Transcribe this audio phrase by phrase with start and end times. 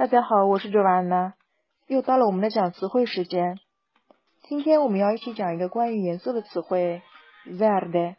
[0.00, 1.34] 大家好，我是周安娜，
[1.86, 3.60] 又到了我们的讲词汇时间。
[4.44, 7.02] 今天我们要一起讲一个关于颜色的词汇
[7.44, 8.16] ，verde，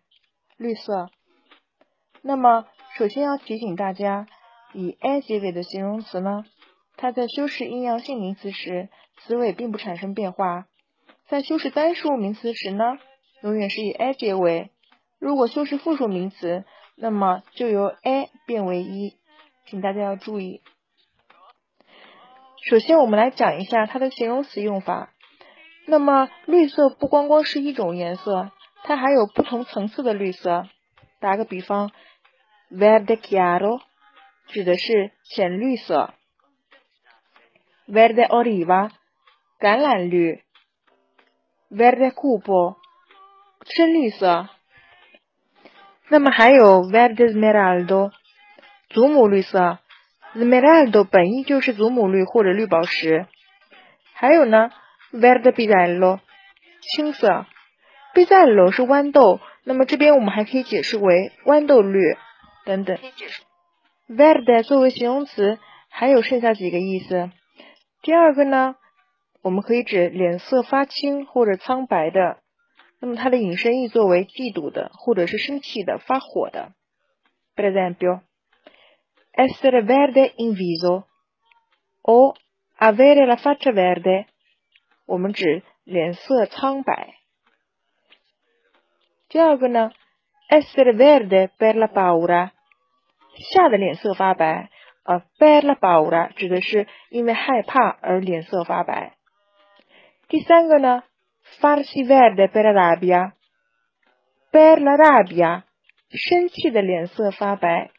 [0.57, 1.09] 绿色。
[2.21, 2.67] 那么，
[2.99, 4.27] 首先要提醒大家，
[4.73, 6.45] 以 a 结尾的形容词呢，
[6.97, 8.89] 它在修饰阴阳性名词时，
[9.23, 10.65] 词尾并不产生变化；
[11.29, 12.99] 在修饰单数名词时呢，
[13.41, 14.69] 永远是以 a 结尾。
[15.17, 16.63] 如果修饰复数名词，
[16.95, 19.17] 那么就由 a 变为一，
[19.65, 20.61] 请大家要注意。
[22.63, 25.09] 首先，我们来讲一下它的形容词用法。
[25.87, 28.51] 那么，绿色不光光是一种颜色，
[28.83, 30.67] 它还有不同层次的绿色。
[31.19, 31.91] 打个比方
[32.71, 33.81] ，verde chiaro
[34.47, 36.13] 指的是浅绿色
[37.87, 38.91] ，verde oliva
[39.59, 40.43] 橄榄绿
[41.71, 42.75] ，verde cupo
[43.65, 44.49] 深绿色。
[46.09, 48.11] 那么还有 verde smeraldo
[48.89, 49.79] 祖母绿色。
[50.33, 53.27] Smeraldo 本意就是祖母绿或者绿宝石，
[54.13, 54.69] 还有呢
[55.11, 56.19] ，Verde bisello
[56.79, 57.45] 青色
[58.13, 62.15] b i z a l l o 是豌豆，那么这边我们还可以解释为豌豆绿
[62.65, 62.97] 等等。
[64.07, 65.59] Verde 作为形容词
[65.89, 67.29] 还有剩下几个意思，
[68.01, 68.75] 第二个呢，
[69.41, 72.37] 我们可以指脸色发青或者苍白的，
[73.01, 76.71] 那么它的引申义作为嫉妒的或者是生气的、发火的。
[77.57, 78.21] Per esempio。
[79.40, 81.08] essere verde in viso
[82.02, 82.34] o
[82.76, 84.26] avere la faccia verde，
[85.06, 87.14] 我们指脸色苍白。
[89.28, 89.90] 第二个呢，
[90.48, 92.52] essere verde per la paura，
[93.52, 94.70] 吓得脸色发白。
[95.04, 99.16] 呃，per la paura 指的是因为害怕而脸色发白。
[100.28, 101.04] 第三个呢，
[101.60, 105.62] farsi verde per la rabbia，per la rabbia，
[106.10, 107.92] 生气的脸色发白。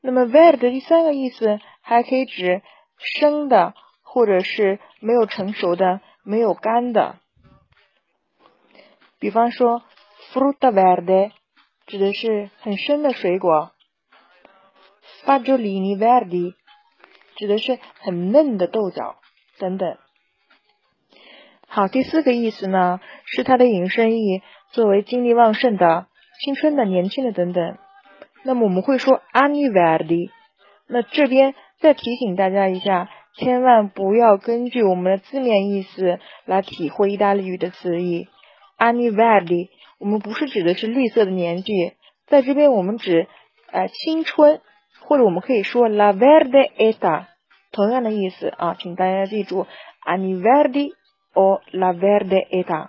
[0.00, 2.62] 那么 verde 的第三个意思还可以指
[2.98, 7.16] 生的，或者是没有成熟的、没有干的。
[9.18, 9.82] 比方说
[10.32, 11.32] frutta verde
[11.86, 13.72] 指的是很生的水果
[15.24, 16.54] ，fagiolini verdi
[17.36, 19.16] 指的是很嫩的豆角
[19.58, 19.98] 等等。
[21.66, 26.06] 好，第四个意思呢是它的引申义，作为精力旺盛的、
[26.44, 27.78] 青春的、年轻的等等。
[28.48, 30.30] 那么我们会说 anni verdi，
[30.86, 38.26] 那这边再提醒大家一下，千万不要根据我们的字面意思来体会意大利语的词义。
[38.78, 41.92] anni verdi，我们不是指的是绿色的年纪，
[42.26, 43.26] 在这边我们指
[43.70, 44.62] 呃青春，
[45.02, 47.26] 或者我们可以说 la verde età，
[47.70, 49.66] 同样的意思啊，请大家记住
[50.06, 50.94] anni verdi
[51.34, 52.88] o la verde età。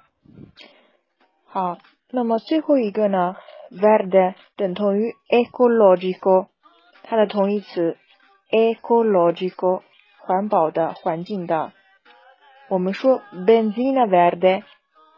[1.44, 1.80] 好，
[2.12, 3.36] 那么最后一个呢
[3.72, 6.48] ？Verde 等同于 ecological，
[7.04, 7.98] 它的同义词
[8.52, 9.84] ecological，
[10.18, 11.72] 环保的、环境的。
[12.68, 14.64] 我们说 benzina verde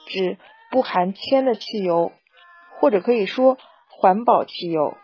[0.06, 0.38] 指
[0.69, 2.12] 不含铅的汽油，
[2.80, 3.57] 或者可以说
[3.90, 4.96] 环保汽油。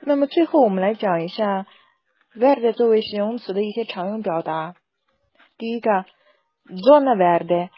[0.00, 1.66] 那么最后我们来讲一下
[2.34, 4.74] verde 作为形容词的一些常用表达。
[5.58, 6.06] 第一个
[6.64, 7.68] zona verde，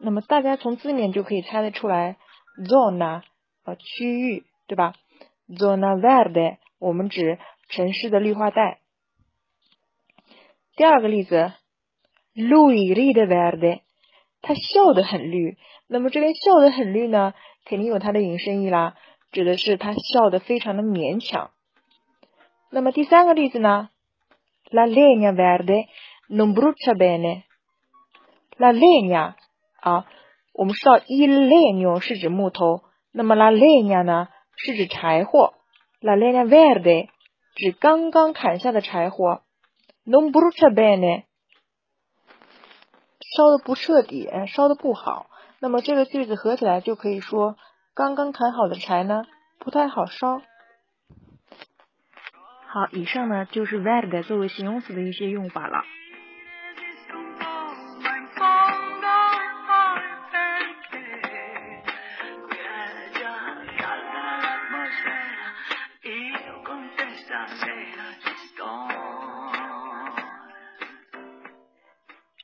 [0.00, 2.16] 那么大家从字面就可以猜得出来
[2.68, 3.22] ，zona。
[3.78, 4.92] 区域对吧
[5.48, 8.78] ？Zona verde，我们指城市的绿化带。
[10.76, 11.52] 第二个例子
[12.34, 13.80] ，Lui ride verde，
[14.42, 15.56] 他笑得很绿。
[15.88, 17.32] 那么这边笑得很绿呢，
[17.64, 18.94] 肯定有它的引申义啦，
[19.32, 21.50] 指的是他笑得非常的勉强。
[22.70, 23.88] 那么第三个例子呢
[24.70, 25.86] ，La legna verde
[26.28, 27.44] non brucia bene。
[28.58, 29.34] La legna
[29.80, 30.06] 啊，
[30.52, 32.82] 我们知道 il legno 是指木头。
[33.10, 34.28] 那么 la leña 呢，
[34.64, 35.54] 是指柴火
[36.00, 37.08] ，la lena verde
[37.54, 39.42] 指刚刚砍下的柴火
[40.04, 41.24] ，non brucia bene
[43.36, 45.30] 烧的不彻底，烧的不好。
[45.60, 47.56] 那么这个句子合起来就可以说，
[47.94, 49.22] 刚刚砍好的柴呢，
[49.58, 50.40] 不太好烧。
[52.70, 55.84] 好，以上呢就是 verde 作为形容词的一些用法了。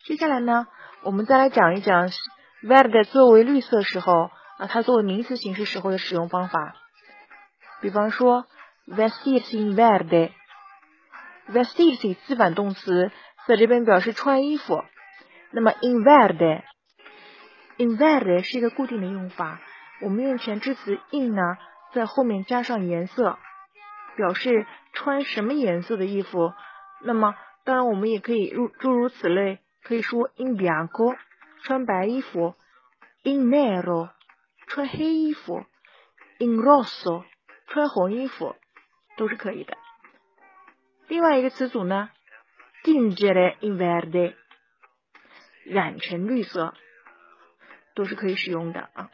[0.07, 0.67] 接下来呢，
[1.03, 2.11] 我们再来讲一讲
[2.63, 6.77] verde 作为绿色时候啊，它作为名词形式时候的使用方法。
[7.81, 8.45] 比方说
[8.87, 13.11] ，vestirsi in verde，vestirsi 自反动词
[13.47, 14.85] 在这边表示穿衣服。
[15.53, 19.59] 那么 in verde，in verde 是一个固定的用法，
[20.03, 21.57] 我们用前置词 in 呢，
[21.95, 23.39] 在后面加上颜色，
[24.17, 26.53] 表示穿什么颜色的衣服。
[27.01, 27.35] 那么
[27.65, 31.15] 当然我们也可以如诸如此类，可以说 in bianco
[31.63, 32.57] 穿白衣服
[33.23, 34.09] ，in nero
[34.67, 35.67] 穿黑衣服
[36.39, 37.25] ，in rosso
[37.67, 38.57] 穿红衣服
[39.19, 39.77] 都是可以的。
[41.07, 42.09] 另外一个词组呢
[42.83, 44.35] ，tingere in verde
[45.67, 46.73] 染成绿色
[47.95, 49.11] 都是可以使用的啊。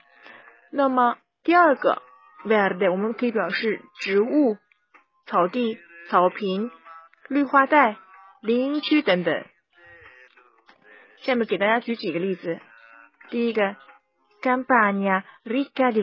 [0.70, 2.00] 那么第二个
[2.44, 4.56] verde 我们可以表示植物、
[5.26, 6.70] 草地、草坪、
[7.28, 7.96] 绿化带、
[8.40, 9.44] 林区等等。
[11.22, 12.60] 下面给大家举几个例子。
[13.28, 13.76] 第一个
[14.42, 16.02] ，campagna ricca di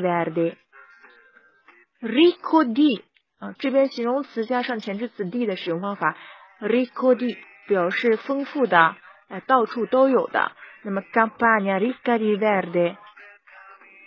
[2.01, 3.01] verde，ricco di
[3.39, 6.15] 啊，这边形容词加上前置词 di 的使用方法
[6.59, 7.37] ，ricco di
[7.67, 8.95] 表示丰富的，
[9.27, 10.51] 哎，到处都有的。
[10.83, 12.95] 那么 campagna ricca di verde，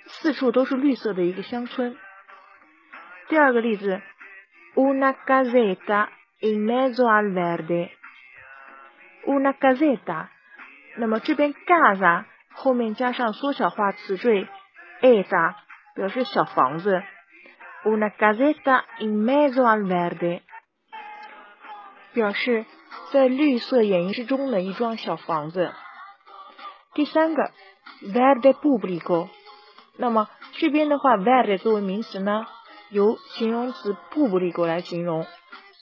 [0.06, 1.96] 四处都是绿色的一个乡村。
[3.28, 4.00] 第二个例子
[4.74, 6.08] ，una casetta
[6.40, 10.28] in mezzo al verde，una casetta。
[10.96, 14.48] 那么这边 casa 后面加上缩小化词缀
[15.00, 15.54] esa
[15.94, 17.02] 表示小房子
[17.84, 20.42] ，una caseta in mezzo al verde
[22.12, 22.66] 表示
[23.12, 25.72] 在绿色掩映之中的一幢小房子。
[26.92, 27.52] 第三个
[28.02, 29.28] verde pubblico，
[29.96, 32.46] 那么这边的话 verde 作为名词呢，
[32.90, 35.24] 由形容词 pubblico 来形容，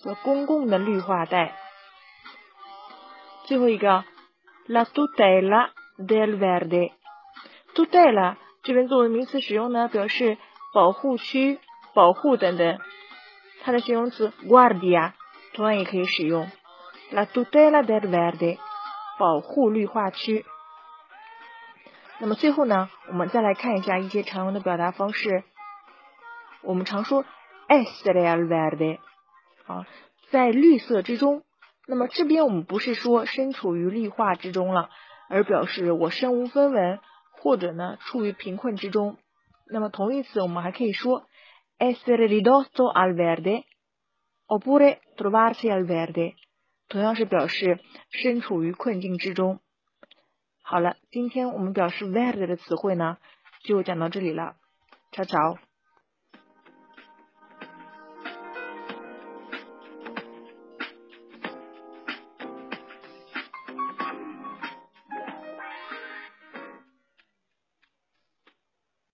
[0.03, 1.57] 说公共的绿化带。
[3.47, 4.05] 最后一个。
[4.69, 10.37] La tutela del verde，tutela 这边作为名词使用呢，表示
[10.75, 11.59] 保护区、
[11.95, 12.79] 保护等等。
[13.63, 15.13] 它的形容词 guardia
[15.55, 16.51] 同样也可以使用。
[17.11, 18.59] La tutela del verde，
[19.19, 20.45] 保护绿化区。
[22.19, 25.45] 那么最后呢，我们再来看一下一些常用的表达方式。
[26.61, 27.25] 我们常说
[27.69, 28.99] essere al verde，
[29.67, 29.87] 啊，
[30.29, 31.43] 在绿色之中。
[31.91, 34.91] 那么这边我们不是说身处于绿化之中了，
[35.31, 37.01] 而表示我身无分文，
[37.33, 39.17] 或者呢处于贫困之中。
[39.67, 41.27] 那么同义词我们还可以说
[41.79, 43.65] essere ridotto al verde
[44.47, 46.35] oppure trovarsi al verde，
[46.91, 47.81] 同样是表示
[48.11, 49.61] 身处于困境之中。
[50.63, 53.17] 好了，今天我们表示 verde 的词汇呢
[53.63, 54.57] 就讲到这里了，
[55.13, 55.59] 悄悄。